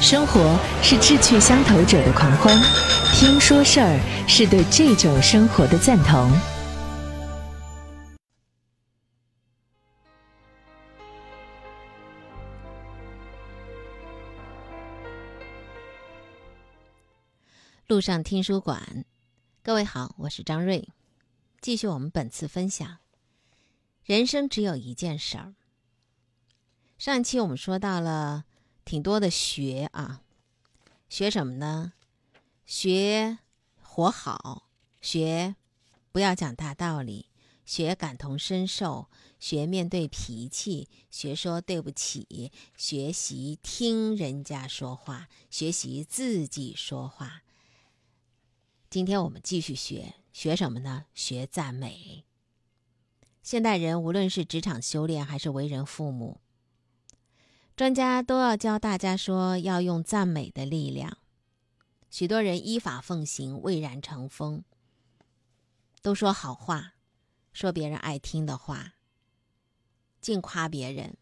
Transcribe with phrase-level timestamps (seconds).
[0.00, 2.56] 生活是志趣相投者的狂欢，
[3.14, 6.32] 听说事儿是对这种生活的赞同。
[17.86, 19.04] 路上听书馆，
[19.62, 20.88] 各位好，我是张瑞，
[21.60, 22.96] 继续我们本次分享。
[24.02, 25.52] 人生只有一件事儿。
[26.96, 28.44] 上一期我们说到了
[28.90, 30.20] 挺多的学啊，
[31.08, 31.92] 学什么呢？
[32.66, 33.38] 学
[33.80, 34.68] 活好，
[35.00, 35.54] 学
[36.10, 37.26] 不要讲大道理，
[37.64, 39.08] 学感同身受，
[39.38, 47.42] 学面对脾气，学说对不起，学习听人家说话，学习自己说话。
[48.88, 51.04] 今天我们继续学学什么呢？
[51.14, 52.24] 学赞美。
[53.44, 56.40] 现代人无论是职场修炼，还是为人父母，
[57.80, 61.16] 专家都要教大家说要用赞美的力量。
[62.10, 64.64] 许多人依法奉行，蔚然成风，
[66.02, 66.92] 都说好话，
[67.54, 68.96] 说别人爱听的话，
[70.20, 71.16] 净夸别人，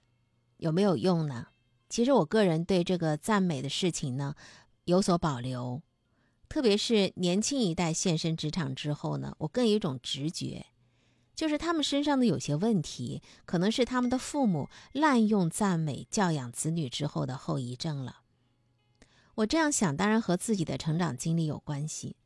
[0.57, 1.47] 有没有用呢？
[1.89, 4.35] 其实我个人对这个赞美的事情呢
[4.83, 5.81] 有所保留。
[6.49, 10.67] 特别是年轻一代现身职场之后呢，我更有一种直觉，
[11.39, 18.23] 就是他们身上的有些问题，可能是他们的父母滥用赞美教养子女之后的后遗症了。
[19.37, 22.17] 我这样想，当然和自己的成长经历有关系。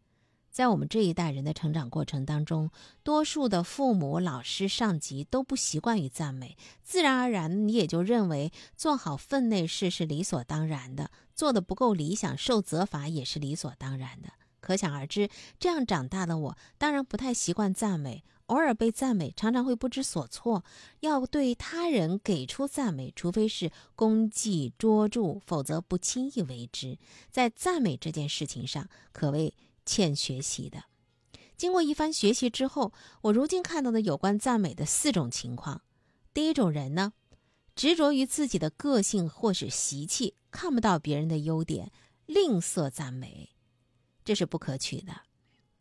[0.50, 2.70] 在我们这一代人的成长过程当中，
[3.02, 14.30] 多数的父母、老师、上级都不习惯于赞美，自然而然你也就认为做好分内事是理所当然的，做的不够理想受责罚也是理所当然的。
[14.60, 20.64] 可想而知，这样长大的我当然不太习惯赞美，偶尔被赞美，常常会不知所措。
[21.00, 26.98] 要对他人给出赞美，除非是功绩卓著，否则不轻易为之。
[27.30, 29.54] 在赞美这件事情上，可谓。
[29.84, 30.84] 欠学习的。
[31.56, 35.82] 经过一番学习之后，我如今看到的有关赞美的四种情况：
[36.32, 37.12] 第一种人呢，
[37.74, 41.90] 执着于自己的个性或是习气，看不到别人的优点，
[42.26, 43.50] 吝啬赞美，
[44.24, 45.12] 这是不可取的；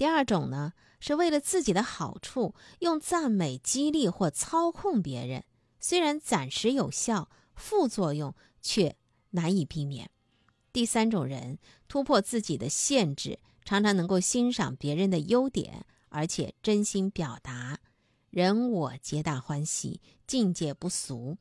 [0.02, 5.44] 第二种呢，是为了自己的好处，用赞美激励或操控别人，
[5.80, 8.96] 虽然暂时有效，副作用却
[9.30, 10.08] 难以避免；
[10.74, 13.38] 第三种人，突破自己的限制。
[13.64, 17.78] 常常能够欣赏别人的优点，而且真心表达，
[18.32, 21.38] 人我皆大欢喜，境界不俗。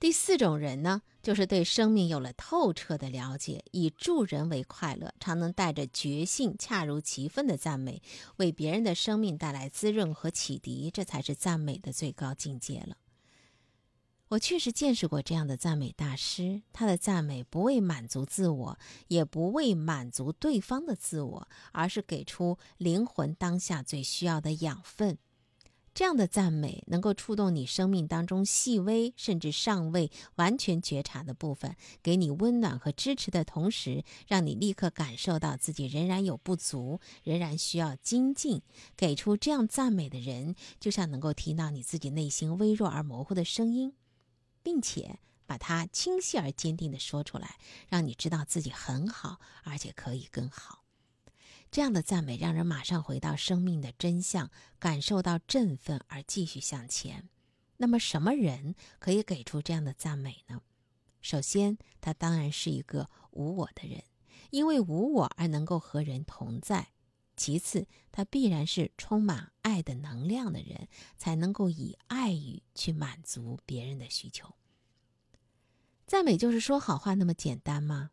[0.00, 8.00] 第四种人呢，就是对生命有了透彻的了解，以助人为快乐，常能带着觉性，恰如其分的赞美，
[8.36, 12.96] 为别人的生命带来滋润和启迪，这才是赞美的最高境界了。
[14.28, 18.78] 我确实见识过这样的赞美大师，他的赞美不为满足自我，
[19.08, 25.18] 也不为满足对方的自我，而是给出灵魂当下最需要的养分。
[25.92, 38.62] 这样的赞美能够触动你生命当中细微甚至尚未完全觉察的部分，给你温暖和支持的同时，让你立刻感受到自己仍然有不足，仍然需要精进。
[38.96, 43.94] 给出这样赞美的人，就像能够听到你自己内心微弱而模糊的声音。
[44.62, 47.56] 并且把它清晰而坚定的说出来，
[47.88, 50.79] 让你知道自己很好，而且可以更好。
[51.70, 57.28] 这样的赞美让人马上回到生命的真相，感受到振奋而继续向前。
[57.76, 60.62] 那么，什么人可以给出这样的赞美呢？
[61.20, 64.02] 首先，他当然是一个无我的人，
[64.50, 66.88] 因为无我而能够和人同在。
[67.36, 74.54] 其次，他必然是充满爱的能量的人，才能够以爱语去满足别人的需求。
[76.06, 78.10] 赞美就是说好话那么简单吗？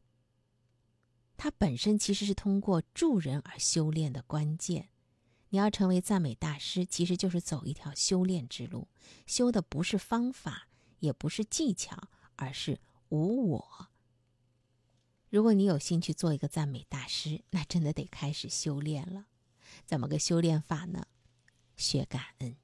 [1.37, 4.89] 它本身其实是通过助人而修炼的关键。
[5.49, 8.89] 你要成为赞美大师，其实就是走一条修炼之路，
[9.25, 10.67] 修的不是方法，
[10.99, 13.87] 也不是技巧，而是无我。
[15.29, 19.27] 如果你有兴趣做一个赞美大师，那真的得开始修炼了。
[19.85, 21.05] 怎么个修炼法呢？
[21.77, 22.57] 学感恩。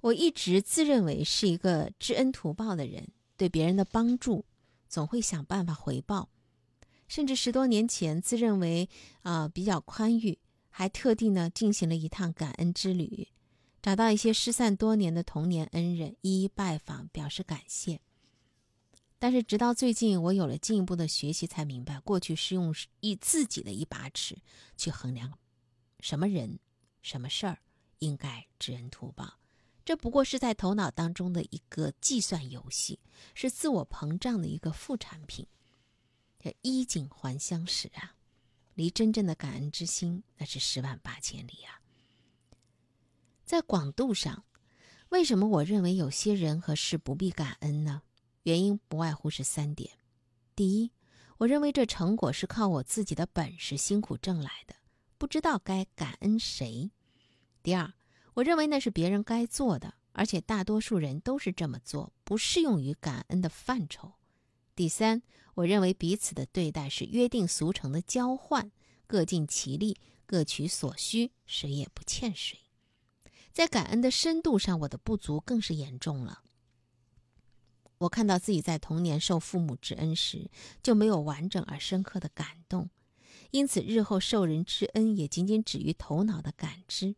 [0.00, 4.44] 我一直自认为是一个知恩图报的人，对别人的帮助
[4.88, 6.30] 总会想办法回报。
[7.12, 8.88] 甚至十多年前，自认为
[9.20, 10.38] 啊比较宽裕，
[10.70, 13.28] 还特地呢进行了一趟感恩之旅，
[13.82, 18.00] 找到一些失散多年的童年恩人，一一拜访，表示感谢。
[19.18, 24.38] 但是，直到最近，我有了进一步的学习，才明白，过去是用一自己的一把尺
[24.78, 25.38] 去衡量
[26.00, 26.58] 什么人、
[27.02, 27.58] 什么事儿
[27.98, 29.34] 应该知恩图报，
[29.84, 32.98] 这不过是在头脑当中的一个计算游戏，
[33.34, 35.46] 是自我膨胀的一个副产品。
[36.42, 38.16] 这衣锦还乡时啊，
[38.74, 41.80] 离真正的感恩之心那是十万八千里啊。
[43.44, 44.44] 在广度上，
[45.10, 48.02] 为什么我认为有些人和事不必感恩呢？
[48.42, 49.88] 原因不外乎是三点：
[50.56, 50.90] 第一，
[51.38, 54.74] 我认为这成果是靠我自己的本事辛苦挣来的，
[55.18, 56.90] 不知道该感恩谁；
[57.62, 57.92] 第二，
[58.34, 64.08] 我认为那是别人该做的，而且大多数人都是这么做，不适用于感恩的范畴；
[64.74, 65.22] 第三，
[65.54, 68.72] 我认为彼此的对待是约定俗成的交换，
[69.06, 72.58] 各尽其力，各取所需，谁也不欠谁。
[73.52, 76.42] 在感恩的深度上，我的不足更是严重了。
[77.98, 80.50] 我看到自己在童年受父母之恩时，
[80.82, 82.88] 就没有完整而深刻的感动，
[83.50, 87.14] 因此日后受人之恩也仅仅止于头脑的感知。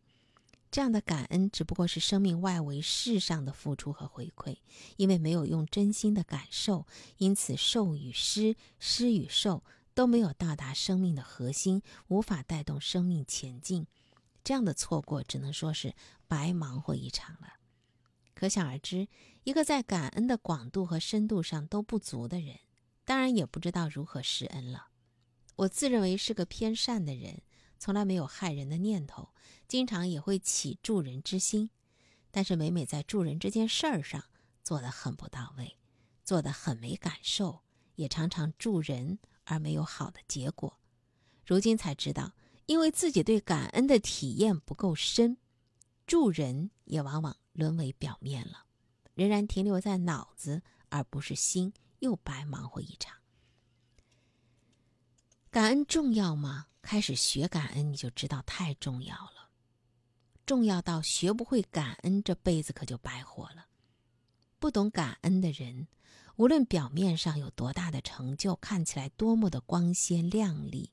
[0.75, 4.57] 这样的感恩只不过是生命外围事上的付出和回馈，
[4.97, 6.85] 因为没有用真心的感受，
[7.15, 9.63] 因此受与施、施与受
[9.93, 13.87] 都没有到达生命的核心，无法带动生命前进。
[14.43, 15.95] 这样的错过，只能说是
[16.27, 17.53] 白忙活一场了。
[18.33, 19.07] 可想而知，
[19.45, 22.59] 一个在感恩的广度和深度上都不足的人，
[23.05, 24.87] 当然也不知道如何施恩了。
[25.55, 27.43] 我自认为是个偏善的人。
[27.77, 29.29] 从来没有害人的念头，
[29.67, 31.69] 经常也会起助人之心，
[32.31, 34.23] 但是每每在助人这件事儿上
[34.63, 35.77] 做得很不到位，
[36.23, 37.61] 做得很没感受，
[37.95, 40.79] 也常常助人而没有好的结果。
[41.45, 42.33] 如今才知道，
[42.65, 45.37] 因为自己对感恩的体验不够深，
[46.07, 48.65] 助人也往往沦为表面了，
[49.13, 53.17] 仍然停留在脑子而不是心，又白忙活一场。
[55.51, 56.67] 感恩重要吗？
[56.85, 59.49] 开始学感恩，你就知道太重要了。
[60.45, 63.65] 重要到学不会感恩，这辈子可就白活了。
[64.59, 65.87] 不懂感恩的人，
[66.35, 70.91] 无论表面上有多大的成就，看起来多么的光鲜亮丽，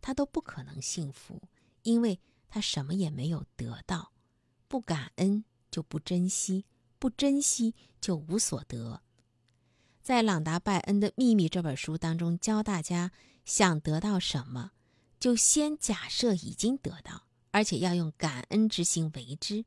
[0.00, 1.42] 他都不可能幸福，
[1.82, 4.12] 因为他什么也没有得到。
[4.68, 6.66] 不感恩就不珍惜，
[7.00, 9.02] 不珍惜就无所得。
[10.04, 13.10] 在《朗达·拜恩的秘密》这本书当中，教大家
[13.44, 14.70] 想得到什么，
[15.18, 19.64] 就先假设已经得到，而且要用感恩之心为之，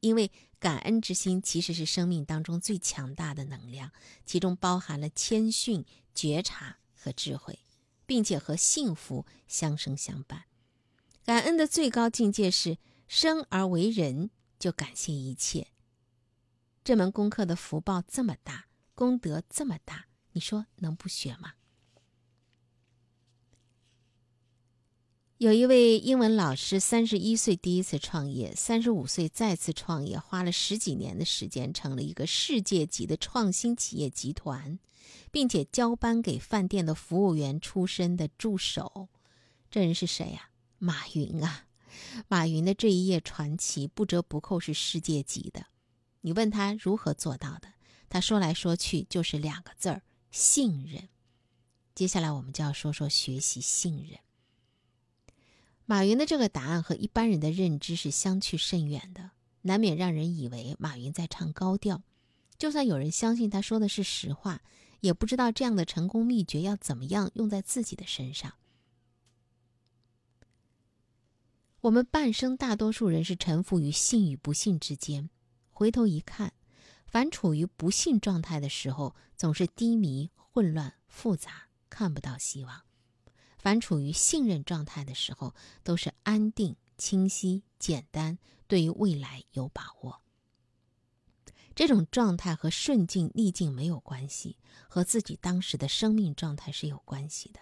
[0.00, 3.92] 因为感恩之心其实是生命当中最强大的能量，
[4.24, 5.84] 其中包含了谦逊、
[6.14, 7.58] 觉察和智慧，
[8.06, 10.44] 并且和幸福相生相伴。
[11.24, 15.68] 感恩的最高境界是生而为人就感谢一切。
[16.82, 18.66] 这门功课的福报这么大。
[18.94, 21.52] 功德这么大，你说能不学吗？
[25.38, 34.80] 有一位英文老师，三十一岁第一次创业，三十五岁再次创业，花了十几年的时间，成了一个世界级的创新企业集团，
[35.30, 39.08] 并且交班给饭店的服务员出身的助手。
[39.70, 40.50] 这人是谁呀？
[40.78, 41.66] 马云啊！
[42.26, 45.66] 马云的这一页传奇，不折不扣是世界级的。
[46.22, 47.68] 你问他如何做到的？
[48.08, 50.02] 他说来说去就是两个字儿：
[50.32, 51.08] 信任。
[51.94, 54.18] 接下来我们就要说说学习信任。
[55.90, 59.30] 马云的这个答案和一般人的认知是相去甚远的，
[59.62, 62.02] 难免让人以为马云在唱高调。
[62.58, 64.60] 就算有人相信他说的是实话，
[65.00, 68.52] 也不知道这样的成功秘诀要怎么样用在自己的身上。
[71.80, 75.30] 我们半生大多数人是臣服于信与不信之间，
[75.70, 76.52] 回头一看。
[77.06, 82.82] 凡处于不信状态的时候，总是低迷、混乱、复杂，看不到希望；
[83.58, 90.22] 凡处于信任状态的时候，都是安定、清晰、简单，对于未来有把握。
[91.74, 94.56] 这种状态和顺境逆境没有关系，
[94.88, 97.60] 和自己当时的生命状态是有关系的。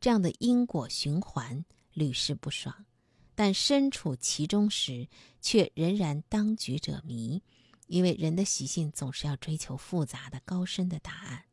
[0.00, 2.86] 这样的因果循环屡试不爽，
[3.34, 5.08] 但身处其中时，
[5.40, 7.42] 却仍然当局者迷。
[7.86, 11.44] 因为人的习性总是要追求复杂的、高深的答案，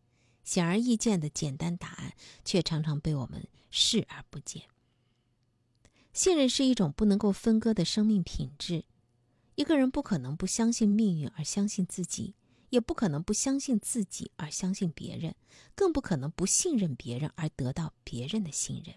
[0.45, 2.13] 显而易见的简单答案
[2.45, 4.63] 却常常被我们视而不见。
[6.13, 8.85] 信任是一种不能够分割的生命品质。
[9.55, 12.35] 一个人不可能不相信命运而相信自己，
[12.69, 15.35] 也不可能不相信自己而相信别人，
[15.75, 18.95] 更不可能不信任别人而得到别人的信任。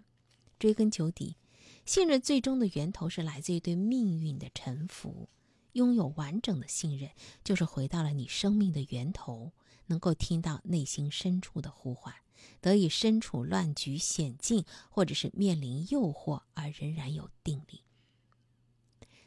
[0.59, 1.37] 追根究底，
[1.85, 5.29] 信任最终的源头是来自于对命运的臣服。
[5.73, 7.11] 拥有完整的信任，
[7.45, 9.53] 就是回到了你生命的源头，
[9.89, 12.15] 能够听到内心深处的呼唤，
[12.61, 17.83] 得以身处乱局险境，或者是面临诱惑而仍然有定力。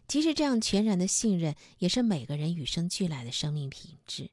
[0.07, 4.31] 其实，这样全然的信任，也是每个人与生俱来的生命品质。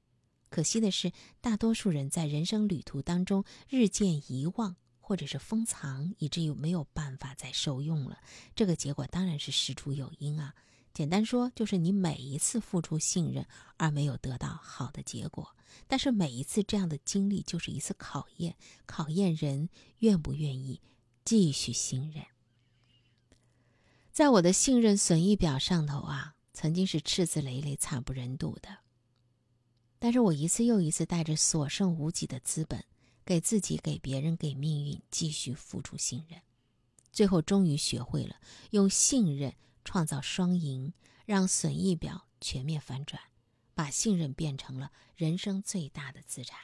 [0.50, 8.18] 可惜的是，大多数人在人生旅途当中日渐遗忘，或者是封藏，以至于没有办法再受用了。
[8.56, 10.54] 这个结果当然是事出有因啊。
[10.95, 15.54] 简单说，就是你每一次付出信任而没有得到好的结果，
[15.87, 19.68] 但是每一次这样的经历就是一次考验，考验人
[19.99, 20.80] 愿不愿意
[21.25, 22.25] 继续信任。
[24.11, 28.78] 在我的信任损益表上头啊，曾经是赤字累累、惨不忍睹的。
[30.00, 32.85] 但是我一次又一次带着所剩无几的资本，
[33.25, 36.40] 给自己、给别人、给命运继续付出信任，
[37.12, 38.35] 最后终于学会了
[38.71, 39.54] 用信任。
[39.88, 40.92] 创造双赢，
[41.25, 43.23] 让损益表全面反转，
[43.75, 46.61] 把信任变成了人生最大的资产。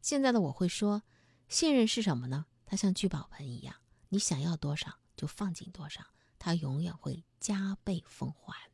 [0.00, 1.04] 现在的我会说，
[1.46, 2.46] 信任是什么呢？
[2.66, 3.76] 它像聚宝盆一样，
[4.08, 6.04] 你想要多少就放进多少，
[6.40, 8.72] 它永远会加倍奉还。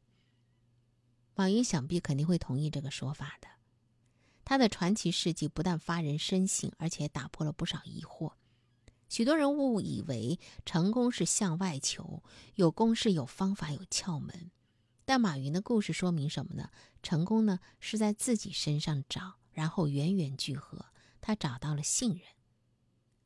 [1.35, 3.49] 马云想必肯定会同意这个说法的。
[4.47, 8.33] 他的传奇事迹不但发人深省，而且打破了不少疑惑。
[9.09, 12.23] 许多人误以为成功是向外求，
[12.55, 14.51] 有公式、有方法、有窍门。
[15.05, 16.69] 但马云的故事说明什么呢？
[17.03, 20.87] 成功呢是在自己身上找，然后源源聚合。
[21.21, 22.21] 他找到了信任，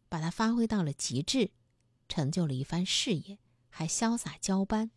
[0.09, 1.51] 把它发挥到了极致，
[2.09, 4.91] 成就了一番事业，还潇洒交班，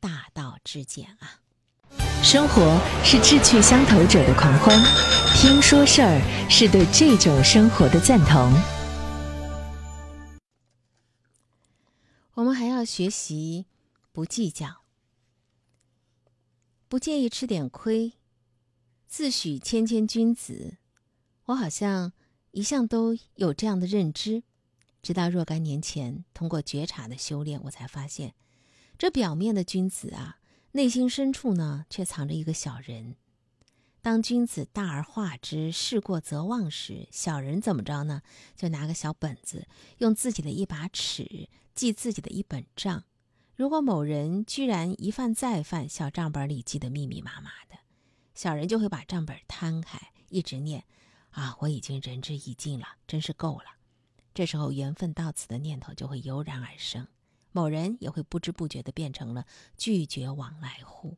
[0.00, 1.42] 大道至简啊！
[2.22, 4.76] 生活是志趣相投者的狂欢，
[5.36, 8.75] 听说事儿是对这种生活的赞同。
[12.76, 13.64] 要学习
[14.12, 14.82] 不计较，
[16.88, 18.12] 不介意吃点亏，
[19.06, 20.76] 自诩谦谦君子。
[21.46, 22.12] 我好像
[22.50, 24.42] 一向都有这样的认知，
[25.00, 28.34] 直到若干年前，通过觉察的修炼，我才发现，
[28.98, 30.38] 这表面的君子啊，
[30.72, 33.16] 内心深处呢，却藏着一个小人。
[34.06, 38.22] 当君子大而化之，事过则忘时，小人怎么着呢？
[38.54, 39.66] 就拿个小本子，
[39.98, 43.02] 用自己的一把尺记自己的一本账。
[43.56, 47.78] 如果某人居然一犯再犯，小账本里记得密密麻麻的，
[48.32, 50.84] 小人就会把账本摊开，一直念
[51.34, 53.64] ：“啊，我已经仁至义尽了，真是够了。”
[54.32, 57.08] 这时候缘分到此的念头就会油然而生，
[57.50, 59.44] 某人也会不知不觉地变成了
[59.76, 61.16] 拒绝往来户。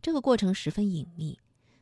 [0.00, 1.38] 这个过程十分隐秘。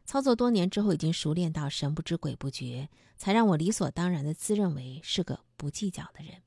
[0.07, 6.43] 操作多年之后，已经熟练到神不知鬼不觉，才让我理所当然的自认为是个不计较的人。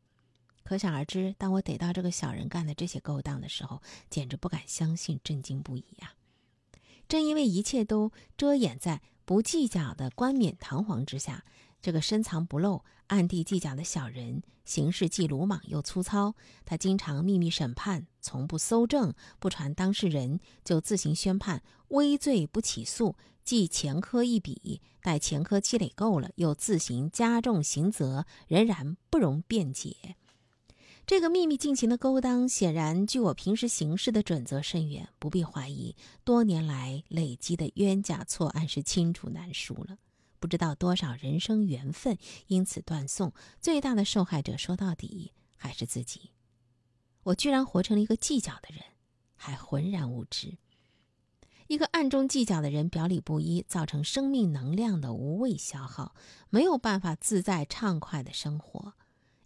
[0.64, 6.14] 可想而知，当我逮到这个小人干的这些勾当的时候，简直不敢相信，震惊不已呀！
[7.08, 11.44] 正因为一切都遮掩在不计较的冠冕堂皇之下。
[11.82, 16.36] 这个深藏不露、暗地计较的小人，行事既鲁莽又粗糙。
[16.66, 24.82] 他经常秘密审判，从不搜证，不传当事人，就自行宣判，微罪不起诉，记前科一笔。
[25.02, 30.16] 待前科积累够了，又自行加重刑责，仍然不容辩解。
[31.08, 35.08] 这个秘密进行的勾当，显然距我平时行事的准则甚远。
[35.18, 39.98] 不必怀疑，多年来累积的冤假错案是清楚难书了。
[40.40, 42.18] 不知道多少人生缘分
[42.48, 46.32] 因此断送，最大的受害者说到底还是自己。
[47.24, 48.82] 我居然活成了一个计较的人，
[49.36, 50.58] 还浑然无知。
[51.68, 56.16] 一个暗中计较的人，表里不一，造成生命能量的无谓消耗，
[56.50, 58.94] 没有办法自在畅快的生活。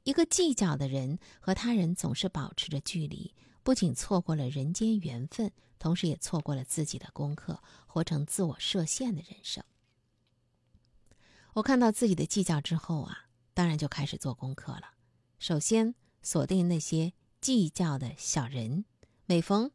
[0.04, 3.34] 一个计较的人和他人总是保持着距离，
[3.64, 9.64] 不仅错过了人间缘分，同时也错过了自己的功课，活成自我设限的人生。
[11.54, 14.94] 我看到自己的计较之后啊，当然就开始做功课了。
[15.38, 15.94] 首先
[16.24, 18.86] 锁定那些计较的小人，
[19.28, 19.70] 每逢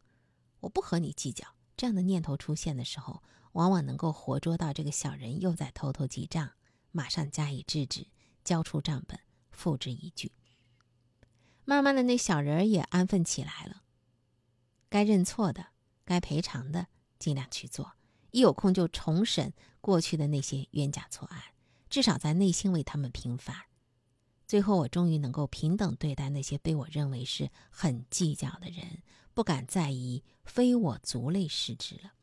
[0.59, 6.51] 我不和你计较这样的念头出现的时候，往往能够活捉到这个小人又在偷偷记账，
[6.91, 8.07] 马上加以制止，
[8.43, 9.17] 交出账本，
[9.49, 10.33] 付之一炬。
[11.63, 13.83] 慢慢的，那小人也安分起来了，
[14.89, 15.67] 该认错的，
[16.03, 17.93] 该赔偿的，尽量去做。
[18.31, 21.41] 一有空就重审过去的那些冤假错案。
[21.89, 23.55] 至少在内心为他们平反，
[24.45, 29.01] 最后我终于能够平等对待那些被我认为是很计较的人，
[29.33, 32.13] 不敢再以非我族类视之了。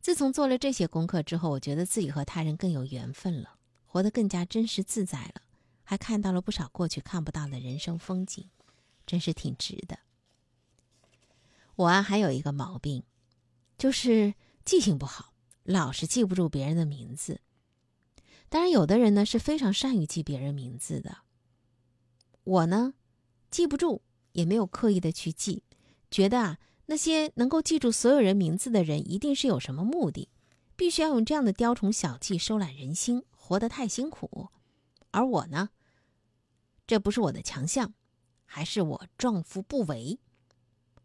[0.00, 5.42] 自从做了这些功课之后，我觉得自己和他人更有缘分了，活得更加真实自在了，
[5.84, 8.50] 还看到了不少过去看不到的人生风景，
[9.06, 9.98] 真是挺值的。
[11.76, 13.04] 我啊，还有一个毛病，
[13.78, 14.34] 就是
[14.64, 15.32] 记性不好，
[15.62, 17.40] 老是记不住别人的名字。
[18.52, 21.20] 当然，有的人呢是非常善于记别人名字的。
[22.44, 22.92] 我呢，
[23.50, 25.62] 记不住，也没有刻意的去记，
[26.10, 30.28] 觉得啊，那些能够记住所有人名字的人，一定是有什么目的，
[30.76, 34.48] 必须要用这样的雕虫小技收揽人心，活得太辛苦。
[35.12, 35.70] 而我呢，
[36.86, 37.94] 这不是我的强项，
[38.44, 40.18] 还是我壮夫不为。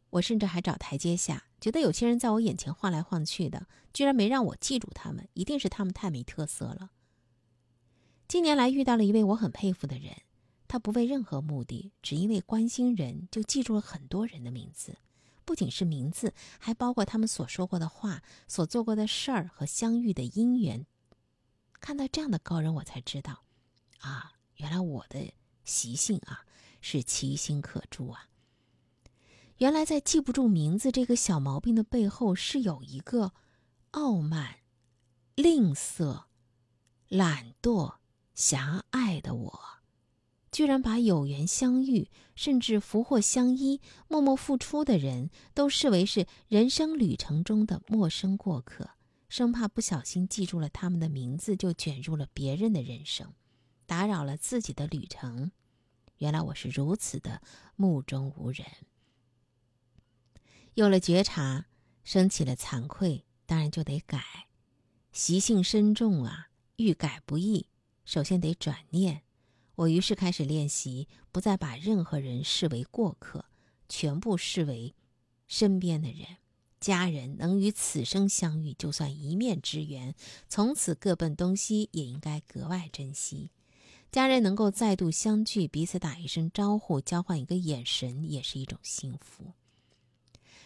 [0.09, 6.91] 我甚至还找台阶下，觉得有些人在我眼前晃来晃去的，居然没让我记住他们，一定是他们太没特色了。
[8.27, 10.13] 近年来遇到了一位我很佩服的人，
[10.67, 14.97] 他不为任何目的，只因为关心人就记住了很多人的名字，
[15.45, 20.85] 不仅是名字，还包括他们所说过的话、所做过的事儿和相遇的因缘。
[21.79, 23.43] 看到这样的高人，我才知道，
[23.99, 25.31] 啊，原来我的
[25.63, 26.45] 习性啊
[26.81, 28.27] 是其心可诛啊。
[29.59, 33.31] 原来在记不住名字这个小毛病的背后，是有一个
[33.91, 34.57] 傲慢、
[35.35, 36.25] 吝啬、
[37.07, 37.95] 懒惰。
[38.37, 39.59] 狭隘的我，
[40.51, 48.91] 居然把有缘相遇，甚至福祸相依、默默付出的人都视为是人生旅程中的陌生过客，
[49.27, 53.33] 生怕不小心记住了他们的名字，就卷入了别人的人生，
[53.87, 55.51] 打扰了自己的旅程。
[56.19, 57.41] 原来我是如此的
[57.75, 58.67] 目中无人。
[60.75, 61.65] 有了觉察，
[62.03, 64.47] 升起了惭愧，当然就得改。
[65.11, 67.65] 习性深重啊，欲改不易。
[68.07, 69.21] 首先得转念，
[69.75, 73.43] 我于是开始练习，不再把任何人视为过客，
[73.89, 74.95] 全部视为
[75.45, 76.37] 身边的人、
[76.79, 77.35] 家人。
[77.35, 80.15] 能与此生相遇，就算一面之缘，
[80.47, 83.51] 从此各奔东西，也应该格外珍惜。
[84.09, 89.51] 家人能够再度相聚，彼此打一声招呼，交换一个眼神，也是一种幸福。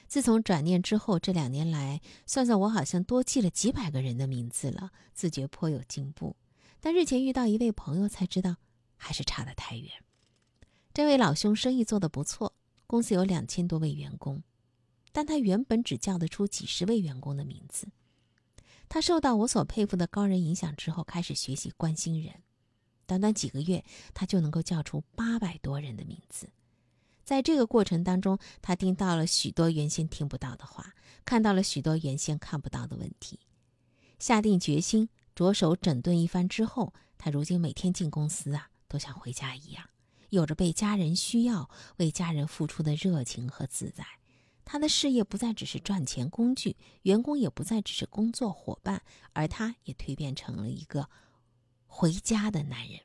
[0.08, 6.36] 自从转念之后，这两年来，算算我好像多记了几百个人的名字了，自觉颇有进步。
[6.82, 8.58] 但日前遇到一位朋友，才知道
[8.98, 9.90] 还是差得太远。
[10.94, 12.54] 这位老兄生意做得不错，
[12.88, 14.42] 公司有两千多位员工，
[15.12, 17.88] 但他原本只叫得出几十位员工的名字。
[18.90, 22.42] 他受到我所佩服的高人影响之后，开始学习关心人，
[23.06, 26.50] 短短几个月，他就能够叫出八百多人的名字。
[27.24, 33.40] 在这个过程当中，他听到了许多原先听不到的话，看到了许多原先看不到的问题，
[34.18, 35.08] 下定决心。
[35.42, 39.90] 着手整顿一番之后，他如今每天进公司啊，都像回家一样，
[40.30, 44.06] 有着被家人需要、为家人付出的热情和自在。
[44.64, 49.02] 他的事业不再只是赚钱工具，员工也不再只是工作伙伴，
[49.34, 51.10] 而他也蜕变成了一个
[51.88, 53.00] 回家的男人。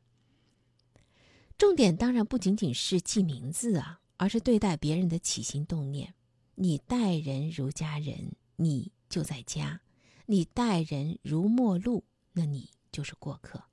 [1.57, 6.12] 重点当然不仅仅是记名字啊，而是对待别人的起心动念。
[6.57, 9.81] 你待人如家人，你就在家；
[10.27, 12.05] 你待人如陌路。
[12.37, 13.64] 那你就是过客。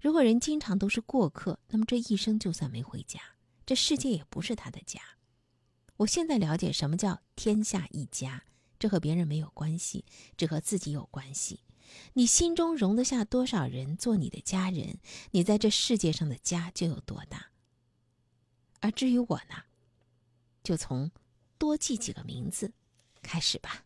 [0.00, 3.20] 如果人经常都是过客，那么这一生就算没回家，
[3.66, 5.00] 这世界也不是他的家。
[5.98, 8.44] 我现在了解什么叫天下一家，
[8.78, 11.60] 这和别人没有关系，只和自己有关系。
[12.14, 14.98] 你心中容得下多少人做你的家人，
[15.32, 17.50] 你在这世界上的家就有多大。
[18.80, 19.64] 而至于我呢，
[20.62, 21.10] 就从
[21.58, 22.72] 多记几个名字
[23.20, 23.84] 开始吧。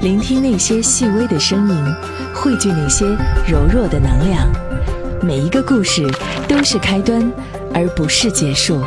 [0.00, 1.76] 聆听那些细微的声音，
[2.34, 3.06] 汇聚那些
[3.46, 4.50] 柔弱的能量。
[5.22, 6.06] 每一个故事
[6.48, 7.30] 都是开端，
[7.74, 8.82] 而不是结束。